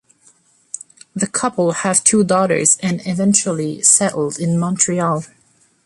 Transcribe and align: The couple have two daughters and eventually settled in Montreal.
The 1.15 1.27
couple 1.27 1.71
have 1.73 2.03
two 2.03 2.23
daughters 2.23 2.79
and 2.81 3.03
eventually 3.05 3.83
settled 3.83 4.39
in 4.39 4.57
Montreal. 4.57 5.25